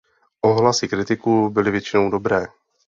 [0.41, 2.45] Ohlasy kritiků byly většinou dobré.